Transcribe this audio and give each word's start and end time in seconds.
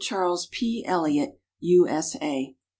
Chaeles 0.03 0.47
P. 0.49 0.83
Elliott, 0.83 1.39
U. 1.59 1.87
S. 1.87 2.15
A. 2.23 2.55